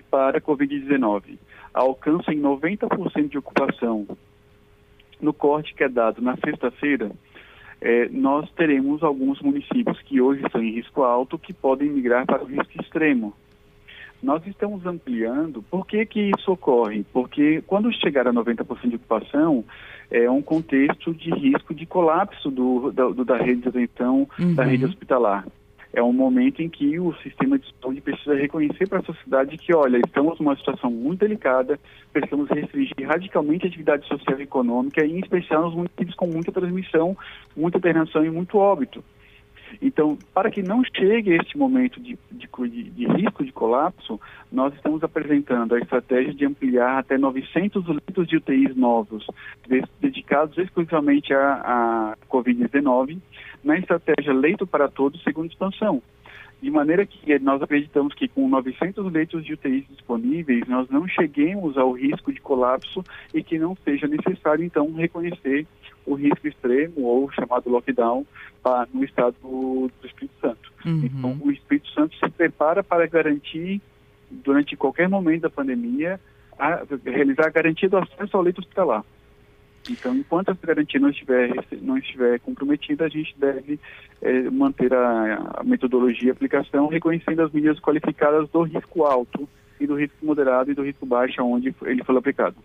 para 0.09 0.41
Covid-19 0.41 1.37
alcancem 1.73 2.39
90% 2.41 3.29
de 3.29 3.37
ocupação 3.37 4.05
no 5.21 5.33
corte 5.33 5.73
que 5.73 5.83
é 5.83 5.89
dado 5.89 6.21
na 6.21 6.35
sexta-feira, 6.37 7.11
é, 7.79 8.09
nós 8.09 8.49
teremos 8.51 9.01
alguns 9.03 9.39
municípios 9.41 9.99
que 10.01 10.19
hoje 10.19 10.43
estão 10.45 10.61
em 10.61 10.73
risco 10.73 11.03
alto 11.03 11.37
que 11.37 11.53
podem 11.53 11.89
migrar 11.89 12.25
para 12.25 12.43
o 12.43 12.47
risco 12.47 12.81
extremo 12.81 13.33
nós 14.21 14.45
estamos 14.45 14.85
ampliando. 14.85 15.63
Por 15.63 15.85
que, 15.85 16.05
que 16.05 16.31
isso 16.37 16.51
ocorre? 16.51 17.03
Porque 17.11 17.61
quando 17.67 17.91
chegar 17.93 18.27
a 18.27 18.33
90% 18.33 18.89
de 18.89 18.95
ocupação, 18.95 19.63
é 20.09 20.29
um 20.29 20.41
contexto 20.41 21.13
de 21.13 21.29
risco 21.31 21.73
de 21.73 21.85
colapso 21.85 22.51
do, 22.51 22.91
da, 22.91 23.07
do, 23.07 23.25
da 23.25 23.37
rede 23.37 23.61
de 23.61 23.69
atenção, 23.69 24.27
uhum. 24.39 24.53
da 24.53 24.63
rede 24.63 24.85
hospitalar. 24.85 25.45
É 25.93 26.01
um 26.01 26.13
momento 26.13 26.61
em 26.61 26.69
que 26.69 26.97
o 26.99 27.13
sistema 27.15 27.59
de 27.59 27.65
saúde 27.81 27.99
precisa 27.99 28.33
reconhecer 28.33 28.87
para 28.87 28.99
a 28.99 29.03
sociedade 29.03 29.57
que, 29.57 29.73
olha, 29.73 29.97
estamos 29.97 30.39
numa 30.39 30.55
situação 30.55 30.89
muito 30.89 31.19
delicada, 31.19 31.77
precisamos 32.13 32.49
restringir 32.49 33.05
radicalmente 33.05 33.65
a 33.65 33.67
atividade 33.67 34.07
social 34.07 34.39
e 34.39 34.43
econômica, 34.43 35.05
em 35.05 35.19
especial 35.19 35.63
nos 35.63 35.75
municípios 35.75 36.15
com 36.15 36.27
muita 36.27 36.51
transmissão, 36.51 37.17
muita 37.57 37.77
internação 37.77 38.23
e 38.23 38.29
muito 38.29 38.57
óbito. 38.57 39.03
Então, 39.79 40.17
para 40.33 40.49
que 40.49 40.61
não 40.61 40.83
chegue 40.83 41.35
este 41.35 41.57
momento 41.57 41.99
de, 41.99 42.17
de, 42.31 42.47
de, 42.89 43.05
risco 43.07 43.43
de 43.43 43.51
colapso, 43.51 44.19
nós 44.51 44.73
estamos 44.73 45.03
apresentando 45.03 45.75
a 45.75 45.79
estratégia 45.79 46.33
de 46.33 46.45
ampliar 46.45 46.99
até 46.99 47.17
900 47.17 47.85
leitos 47.87 48.27
de 48.27 48.37
UTIs 48.37 48.75
novos, 48.75 49.25
dedicados 49.99 50.57
exclusivamente 50.57 51.33
à, 51.33 52.13
à 52.13 52.17
Covid-19, 52.29 53.19
na 53.63 53.77
estratégia 53.77 54.33
Leito 54.33 54.65
para 54.65 54.87
Todos, 54.87 55.23
segunda 55.23 55.47
expansão. 55.47 56.01
De 56.61 56.69
maneira 56.69 57.07
que 57.07 57.39
nós 57.39 57.59
acreditamos 57.59 58.13
que 58.13 58.27
com 58.27 58.47
900 58.47 59.11
leitos 59.11 59.43
de 59.43 59.53
UTIs 59.53 59.83
disponíveis, 59.89 60.67
nós 60.67 60.87
não 60.89 61.07
cheguemos 61.07 61.75
ao 61.75 61.91
risco 61.93 62.31
de 62.31 62.39
colapso 62.39 63.03
e 63.33 63.43
que 63.43 63.57
não 63.57 63.75
seja 63.83 64.07
necessário, 64.07 64.63
então, 64.63 64.91
reconhecer 64.93 65.65
o 66.05 66.15
risco 66.15 66.47
extremo 66.47 67.01
ou 67.03 67.31
chamado 67.31 67.69
lockdown 67.69 68.25
ah, 68.63 68.87
no 68.93 69.03
estado 69.03 69.35
do, 69.41 69.91
do 70.01 70.07
Espírito 70.07 70.33
Santo. 70.39 70.71
Uhum. 70.85 71.01
Então, 71.05 71.37
o 71.43 71.51
Espírito 71.51 71.89
Santo 71.89 72.15
se 72.15 72.29
prepara 72.29 72.83
para 72.83 73.07
garantir, 73.07 73.81
durante 74.29 74.75
qualquer 74.75 75.09
momento 75.09 75.41
da 75.41 75.49
pandemia, 75.49 76.19
a, 76.57 76.83
realizar 77.05 77.47
a 77.47 77.51
garantia 77.51 77.89
do 77.89 77.97
acesso 77.97 78.35
ao 78.35 78.43
leito 78.43 78.59
hospitalar. 78.59 79.03
Então, 79.89 80.15
enquanto 80.15 80.51
essa 80.51 80.67
garantia 80.67 80.99
não 80.99 81.09
estiver, 81.09 81.51
não 81.81 81.97
estiver 81.97 82.39
comprometida, 82.39 83.05
a 83.05 83.09
gente 83.09 83.33
deve 83.37 83.79
é, 84.21 84.41
manter 84.49 84.93
a, 84.93 85.55
a 85.55 85.63
metodologia 85.63 86.29
e 86.29 86.31
aplicação, 86.31 86.87
reconhecendo 86.87 87.41
as 87.41 87.51
medidas 87.51 87.79
qualificadas 87.79 88.47
do 88.49 88.61
risco 88.61 89.03
alto 89.03 89.49
e 89.81 89.87
do 89.87 89.95
risco 89.95 90.15
moderado 90.23 90.71
e 90.71 90.75
do 90.75 90.83
risco 90.83 91.07
baixo, 91.07 91.41
onde 91.41 91.73
ele 91.81 92.03
foi 92.03 92.15
aplicado. 92.15 92.55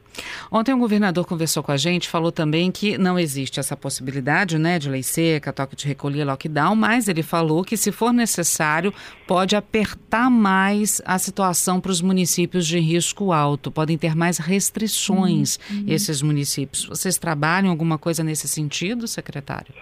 Ontem 0.53 0.75
o 0.75 0.79
governador 0.79 1.27
conversou 1.27 1.63
com 1.63 1.73
a 1.73 1.77
gente, 1.79 2.11
falou 2.11 2.31
também 2.31 2.71
que 2.71 2.99
não 2.99 3.19
existe 3.19 3.59
essa 3.59 3.75
possibilidade 3.75 4.59
né, 4.59 4.79
de 4.79 4.91
lei 4.91 5.03
seca, 5.03 5.51
toque 5.51 5.75
de 5.75 5.89
recolher, 5.89 6.25
lockdown, 6.25 6.77
mas 6.77 7.09
ele 7.09 7.23
falou 7.23 7.65
que, 7.65 7.75
se 7.75 7.91
for 7.91 8.13
necessário, 8.13 8.93
pode 9.27 9.57
apertar 9.57 10.31
mais 10.31 11.01
a 11.07 11.19
situação 11.19 11.81
para 11.81 11.91
os 11.91 12.03
municípios 12.03 12.67
de 12.67 12.79
risco 12.79 13.33
alto, 13.33 13.71
podem 13.71 13.97
ter 13.97 14.15
mais 14.15 14.37
restrições 14.37 15.59
uhum. 15.71 15.85
esses 15.89 16.21
municípios. 16.21 16.85
Vocês 16.85 17.17
trabalham 17.17 17.71
alguma 17.71 17.97
coisa 17.97 18.23
nesse 18.23 18.47
sentido, 18.47 19.09
secretário? 19.09 19.73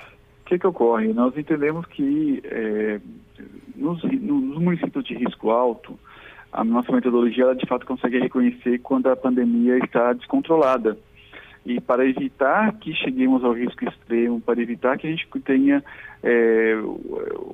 O 0.42 0.46
que, 0.46 0.58
que 0.58 0.66
ocorre? 0.66 1.12
Nós 1.12 1.36
entendemos 1.36 1.84
que 1.86 2.40
é, 2.44 3.00
nos, 3.74 4.00
nos 4.04 4.58
municípios 4.60 5.04
de 5.04 5.14
risco 5.14 5.50
alto, 5.50 5.98
a 6.54 6.62
nossa 6.62 6.92
metodologia 6.92 7.44
ela 7.44 7.54
de 7.56 7.66
fato 7.66 7.84
consegue 7.84 8.18
reconhecer 8.18 8.78
quando 8.78 9.08
a 9.08 9.16
pandemia 9.16 9.76
está 9.78 10.12
descontrolada. 10.12 10.96
E 11.66 11.80
para 11.80 12.06
evitar 12.06 12.72
que 12.78 12.94
cheguemos 12.94 13.42
ao 13.42 13.52
risco 13.52 13.84
extremo, 13.84 14.40
para 14.40 14.60
evitar 14.60 14.96
que 14.96 15.06
a 15.06 15.10
gente 15.10 15.26
tenha 15.44 15.82
é, 16.22 16.76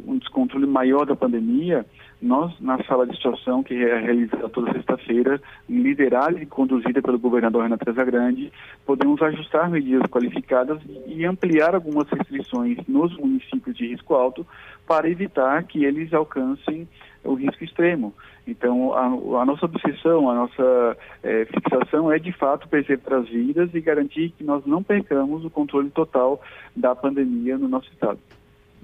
um 0.07 0.19
descontrole 0.19 0.67
maior 0.67 1.07
da 1.07 1.17
pandemia, 1.17 1.87
nós, 2.21 2.53
na 2.61 2.83
sala 2.85 3.07
de 3.07 3.17
situação, 3.17 3.63
que 3.63 3.75
é 3.75 3.99
realizada 3.99 4.49
toda 4.49 4.73
sexta-feira, 4.73 5.41
liderada 5.69 6.41
e 6.41 6.45
conduzida 6.45 7.01
pelo 7.01 7.19
governador 7.19 7.63
Renato 7.63 7.85
Casagrande, 7.85 8.53
podemos 8.85 9.23
ajustar 9.23 9.71
medidas 9.71 10.07
qualificadas 10.11 10.81
e 11.07 11.25
ampliar 11.25 11.75
algumas 11.75 12.09
restrições 12.09 12.77
nos 12.87 13.17
municípios 13.17 13.77
de 13.77 13.89
risco 13.89 14.15
alto 14.15 14.47
para 14.87 15.09
evitar 15.09 15.63
que 15.65 15.85
eles 15.85 16.13
alcancem 16.13 16.87
o 17.25 17.35
risco 17.35 17.65
extremo. 17.65 18.15
Então, 18.47 18.93
a, 18.93 19.07
a 19.41 19.45
nossa 19.47 19.67
obsessão, 19.67 20.29
a 20.29 20.35
nossa 20.35 20.97
é, 21.23 21.45
fixação 21.47 22.11
é, 22.11 22.19
de 22.19 22.33
fato, 22.33 22.69
preservar 22.69 23.19
as 23.19 23.29
vidas 23.29 23.71
e 23.75 23.81
garantir 23.81 24.31
que 24.31 24.45
nós 24.45 24.65
não 24.67 24.83
percamos 24.83 25.45
o 25.45 25.51
controle 25.51 25.91
total 25.91 26.41
da 26.75 26.95
pandemia 26.95 27.57
no 27.57 27.69
nosso 27.69 27.89
estado. 27.91 28.19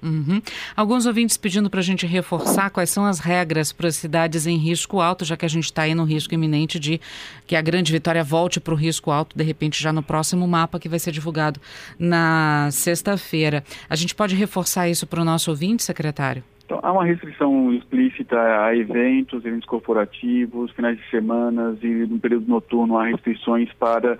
Uhum. 0.01 0.41
Alguns 0.75 1.05
ouvintes 1.05 1.37
pedindo 1.37 1.69
para 1.69 1.79
a 1.79 1.83
gente 1.83 2.05
reforçar 2.05 2.69
quais 2.69 2.89
são 2.89 3.05
as 3.05 3.19
regras 3.19 3.71
para 3.71 3.87
as 3.87 3.95
cidades 3.95 4.45
em 4.45 4.57
risco 4.57 5.01
alto, 5.01 5.25
já 5.25 5.35
que 5.35 5.45
a 5.45 5.49
gente 5.49 5.65
está 5.65 5.83
aí 5.83 5.95
no 5.95 6.03
risco 6.03 6.33
iminente 6.33 6.79
de 6.79 7.01
que 7.45 7.55
a 7.55 7.61
Grande 7.61 7.91
Vitória 7.91 8.23
volte 8.23 8.59
para 8.59 8.73
o 8.73 8.77
risco 8.77 9.09
alto, 9.09 9.35
de 9.37 9.43
repente, 9.43 9.81
já 9.81 9.91
no 9.91 10.03
próximo 10.03 10.47
mapa 10.47 10.79
que 10.79 10.89
vai 10.89 10.99
ser 10.99 11.11
divulgado 11.11 11.59
na 11.97 12.69
sexta-feira. 12.71 13.63
A 13.89 13.95
gente 13.95 14.13
pode 14.13 14.35
reforçar 14.35 14.87
isso 14.87 15.07
para 15.07 15.21
o 15.21 15.25
nosso 15.25 15.49
ouvinte, 15.49 15.83
secretário? 15.83 16.43
Então, 16.65 16.81
há 16.83 16.91
uma 16.91 17.05
restrição 17.05 17.73
explícita 17.73 18.37
a 18.37 18.75
eventos, 18.75 19.45
eventos 19.45 19.65
corporativos, 19.65 20.69
finais 20.71 20.97
de 20.97 21.09
semana 21.09 21.77
e 21.81 21.87
no 21.87 22.19
período 22.19 22.45
noturno 22.45 22.97
há 22.97 23.05
restrições 23.05 23.71
para 23.79 24.19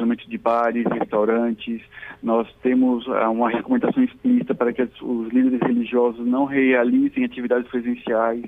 funcionamento 0.00 0.28
de 0.28 0.38
bares, 0.38 0.84
restaurantes. 0.86 1.82
Nós 2.22 2.48
temos 2.62 3.06
ah, 3.08 3.30
uma 3.30 3.50
recomendação 3.50 4.02
explícita 4.02 4.54
para 4.54 4.72
que 4.72 4.82
os 4.82 5.32
líderes 5.32 5.60
religiosos 5.60 6.26
não 6.26 6.44
realizem 6.44 7.24
atividades 7.24 7.68
presenciais 7.68 8.44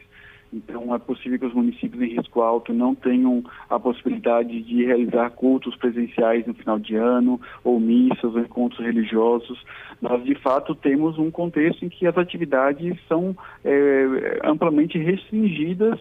então, 0.52 0.94
é 0.94 0.98
possível 0.98 1.38
que 1.38 1.46
os 1.46 1.54
municípios 1.54 2.02
em 2.02 2.14
risco 2.14 2.42
alto 2.42 2.74
não 2.74 2.94
tenham 2.94 3.42
a 3.70 3.80
possibilidade 3.80 4.60
de 4.62 4.84
realizar 4.84 5.30
cultos 5.30 5.74
presenciais 5.76 6.46
no 6.46 6.52
final 6.52 6.78
de 6.78 6.94
ano, 6.94 7.40
ou 7.64 7.80
missas, 7.80 8.34
ou 8.34 8.38
encontros 8.38 8.84
religiosos. 8.84 9.58
Nós, 10.00 10.22
de 10.22 10.34
fato, 10.34 10.74
temos 10.74 11.18
um 11.18 11.30
contexto 11.30 11.84
em 11.84 11.88
que 11.88 12.06
as 12.06 12.18
atividades 12.18 12.98
são 13.08 13.34
é, 13.64 14.40
amplamente 14.44 14.98
restringidas 14.98 15.98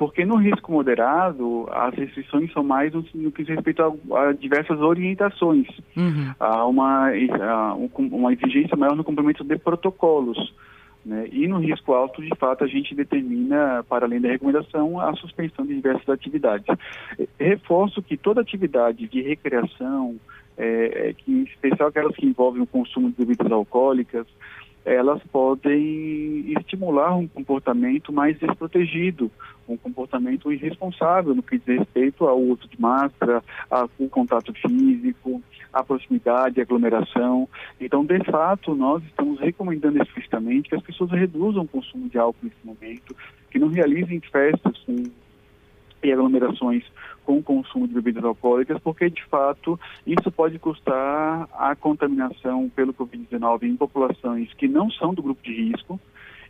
porque 0.00 0.24
no 0.24 0.36
risco 0.36 0.72
moderado 0.72 1.68
as 1.70 1.92
restrições 1.92 2.50
são 2.54 2.64
mais 2.64 2.90
no, 2.90 3.04
no 3.16 3.30
que 3.30 3.42
diz 3.42 3.54
respeito 3.54 3.82
a, 3.82 4.28
a 4.28 4.32
diversas 4.32 4.80
orientações. 4.80 5.68
Uhum. 5.94 6.32
Há 6.40 6.64
uma, 6.64 7.10
há 7.10 7.74
uma 7.74 8.32
exigência 8.32 8.78
maior 8.78 8.96
no 8.96 9.04
cumprimento 9.04 9.44
de 9.44 9.58
protocolos. 9.58 10.54
Né? 11.04 11.28
E 11.30 11.46
no 11.46 11.58
risco 11.58 11.92
alto, 11.92 12.22
de 12.22 12.34
fato, 12.38 12.64
a 12.64 12.66
gente 12.66 12.94
determina, 12.94 13.84
para 13.90 14.06
além 14.06 14.22
da 14.22 14.30
recomendação, 14.30 14.98
a 14.98 15.14
suspensão 15.16 15.66
de 15.66 15.74
diversas 15.74 16.08
atividades. 16.08 16.64
Reforço 17.38 18.02
que 18.02 18.16
toda 18.16 18.40
atividade 18.40 19.06
de 19.06 19.20
recreação, 19.20 20.16
é, 20.56 21.08
é, 21.10 21.12
que, 21.12 21.30
em 21.30 21.42
especial 21.42 21.90
aquelas 21.90 22.16
que 22.16 22.24
envolvem 22.24 22.62
o 22.62 22.66
consumo 22.66 23.10
de 23.10 23.16
bebidas 23.18 23.52
alcoólicas, 23.52 24.26
elas 24.90 25.22
podem 25.30 26.52
estimular 26.58 27.16
um 27.16 27.28
comportamento 27.28 28.12
mais 28.12 28.36
desprotegido, 28.38 29.30
um 29.68 29.76
comportamento 29.76 30.52
irresponsável 30.52 31.32
no 31.34 31.42
que 31.42 31.58
diz 31.58 31.78
respeito 31.78 32.26
ao 32.26 32.40
uso 32.40 32.66
de 32.68 32.80
máscara, 32.80 33.42
ao 33.70 33.88
contato 34.10 34.52
físico, 34.52 35.40
à 35.72 35.84
proximidade, 35.84 36.58
à 36.58 36.64
aglomeração. 36.64 37.48
Então, 37.80 38.04
de 38.04 38.18
fato, 38.24 38.74
nós 38.74 39.02
estamos 39.04 39.38
recomendando 39.38 40.02
explicitamente 40.02 40.68
que 40.68 40.74
as 40.74 40.82
pessoas 40.82 41.12
reduzam 41.12 41.62
o 41.62 41.68
consumo 41.68 42.08
de 42.08 42.18
álcool 42.18 42.46
nesse 42.46 42.64
momento, 42.64 43.14
que 43.48 43.60
não 43.60 43.68
realizem 43.68 44.20
festas 44.20 44.76
com 44.84 45.04
e 46.02 46.12
aglomerações 46.12 46.84
com 47.24 47.38
o 47.38 47.42
consumo 47.42 47.86
de 47.86 47.94
bebidas 47.94 48.24
alcoólicas, 48.24 48.78
porque 48.82 49.08
de 49.08 49.24
fato 49.26 49.78
isso 50.06 50.30
pode 50.30 50.58
custar 50.58 51.48
a 51.52 51.76
contaminação 51.76 52.68
pelo 52.74 52.94
Covid-19 52.94 53.62
em 53.64 53.76
populações 53.76 54.52
que 54.54 54.66
não 54.66 54.90
são 54.90 55.14
do 55.14 55.22
grupo 55.22 55.42
de 55.42 55.52
risco 55.52 56.00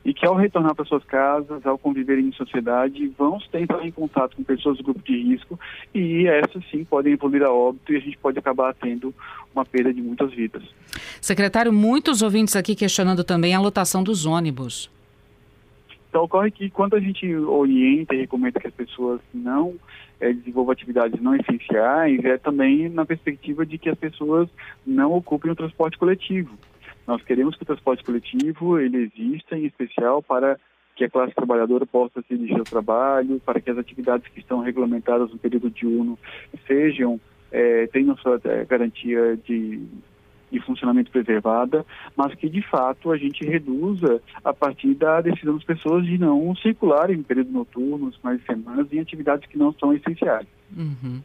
e 0.05 0.15
que 0.15 0.27
ao 0.27 0.35
retornar 0.35 0.75
para 0.75 0.85
suas 0.85 1.05
casas, 1.05 1.67
ao 1.67 1.77
conviverem 1.77 2.29
em 2.29 2.33
sociedade, 2.33 3.07
vão 3.19 3.39
entrar 3.53 3.85
em 3.85 3.91
contato 3.91 4.37
com 4.37 4.43
pessoas 4.43 4.79
do 4.79 4.85
grupo 4.85 5.03
de 5.03 5.15
risco 5.23 5.61
e 5.95 6.27
essas 6.27 6.65
sim 6.71 6.85
podem 6.85 7.13
evoluir 7.13 7.43
a 7.43 7.53
óbito 7.53 7.93
e 7.93 7.97
a 7.97 8.01
gente 8.01 8.17
pode 8.17 8.39
acabar 8.39 8.75
tendo 8.75 9.15
uma 9.55 9.65
perda 9.65 9.93
de 9.93 10.01
muitas 10.01 10.33
vidas. 10.33 10.63
Secretário, 11.21 11.73
muitos 11.73 12.23
ouvintes 12.23 12.57
aqui 12.57 12.75
questionando 12.75 13.23
também 13.23 13.55
a 13.55 13.61
lotação 13.61 14.03
dos 14.03 14.25
ônibus. 14.25 14.91
Então, 16.11 16.25
ocorre 16.25 16.51
que 16.51 16.69
quando 16.69 16.97
a 16.97 17.01
gente 17.01 17.33
orienta 17.37 18.17
e 18.17 18.19
recomenda 18.19 18.59
que 18.59 18.67
as 18.67 18.75
pessoas 18.75 19.21
não 19.33 19.77
é, 20.21 20.33
desenvolvam 20.33 20.73
atividades 20.73 21.23
não 21.23 21.37
essenciais, 21.37 22.25
é 22.25 22.37
também 22.37 22.89
na 22.89 23.07
perspectiva 23.07 23.65
de 23.65 23.79
que 23.79 23.89
as 23.89 23.97
pessoas 23.97 24.49
não 24.85 25.13
ocupem 25.13 25.53
o 25.53 25.55
transporte 25.55 25.97
coletivo. 25.97 26.59
Nós 27.07 27.23
queremos 27.23 27.55
que 27.57 27.63
o 27.63 27.67
transporte 27.67 28.03
coletivo 28.03 28.81
ele 28.81 29.09
exista, 29.15 29.57
em 29.57 29.67
especial 29.67 30.21
para 30.21 30.59
que 30.97 31.05
a 31.05 31.11
classe 31.11 31.33
trabalhadora 31.33 31.87
possa 31.87 32.21
se 32.23 32.37
dirigir 32.37 32.59
ao 32.59 32.65
trabalho, 32.65 33.41
para 33.47 33.61
que 33.61 33.71
as 33.71 33.79
atividades 33.79 34.27
que 34.33 34.41
estão 34.41 34.61
regulamentadas 34.61 35.31
no 35.31 35.39
período 35.39 35.71
diurno 35.71 36.19
sejam, 36.67 37.21
é, 37.53 37.87
tenham 37.87 38.17
sua 38.17 38.41
é, 38.45 38.65
garantia 38.65 39.37
de 39.37 39.81
de 40.51 40.61
funcionamento 40.61 41.11
preservada, 41.11 41.85
mas 42.17 42.35
que 42.35 42.49
de 42.49 42.63
fato 42.63 43.11
a 43.11 43.17
gente 43.17 43.45
reduza 43.45 44.21
a 44.45 44.53
partir 44.53 44.95
da 44.95 45.21
decisão 45.21 45.55
das 45.55 45.65
pessoas 45.65 46.05
de 46.05 46.19
não 46.19 46.55
circularem 46.57 47.19
em 47.19 47.23
períodos 47.23 47.53
noturnos, 47.53 48.19
mais 48.23 48.45
semanas, 48.45 48.93
em 48.93 49.01
atividades 49.01 49.49
que 49.49 49.59
não 49.59 49.73
são 49.73 49.93
essenciais. 49.93 50.47
Uhum. 50.77 51.21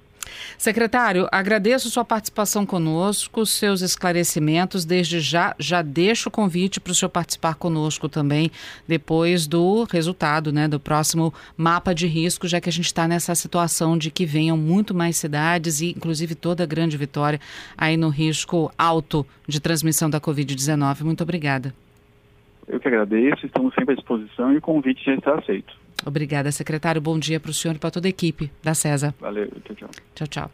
Secretário, 0.58 1.28
agradeço 1.32 1.90
sua 1.90 2.06
participação 2.06 2.66
conosco, 2.66 3.46
seus 3.46 3.82
esclarecimentos. 3.82 4.86
Desde 4.86 5.20
já, 5.20 5.56
já 5.60 5.82
deixo 5.82 6.30
o 6.30 6.32
convite 6.32 6.80
para 6.80 6.92
o 6.92 6.96
senhor 6.96 7.10
participar 7.10 7.56
conosco 7.56 8.10
também 8.10 8.52
depois 8.88 9.48
do 9.48 9.84
resultado 9.84 10.52
né, 10.52 10.68
do 10.68 10.80
próximo 10.80 11.34
mapa 11.58 11.94
de 11.94 12.08
risco, 12.08 12.48
já 12.48 12.60
que 12.62 12.70
a 12.70 12.72
gente 12.72 12.86
está 12.86 13.08
nessa 13.08 13.36
situação 13.36 13.98
de 13.98 14.12
que 14.12 14.26
venham 14.26 14.58
muito 14.58 14.94
mais 14.94 15.18
cidades 15.18 15.82
e, 15.82 15.90
inclusive, 15.90 16.36
toda 16.36 16.64
a 16.64 16.68
grande 16.68 16.98
vitória 16.98 17.40
aí 17.78 17.98
no 17.98 18.10
risco 18.10 18.72
alto 18.78 19.26
de 19.48 19.60
transmissão 19.60 20.10
da 20.10 20.20
Covid-19. 20.20 21.02
Muito 21.02 21.24
obrigada. 21.24 21.74
Eu 22.68 22.80
que 22.80 22.88
agradeço, 22.88 23.46
estamos 23.46 23.74
sempre 23.76 23.94
à 23.94 23.96
disposição 23.96 24.52
e 24.54 24.58
o 24.58 24.62
convite 24.62 25.06
já 25.06 25.14
está 25.14 25.36
aceito. 25.36 25.85
Obrigada, 26.04 26.52
secretário. 26.52 27.02
Bom 27.02 27.18
dia 27.18 27.40
para 27.40 27.52
o 27.52 27.54
senhor 27.54 27.76
e 27.76 27.80
para 27.80 27.92
toda 27.92 28.08
a 28.08 28.10
equipe 28.10 28.52
da 28.64 28.74
CESA. 28.74 29.14
Valeu, 29.20 29.48
tchau, 29.64 29.76
tchau. 29.76 29.90
Tchau, 30.16 30.28
tchau. 30.28 30.52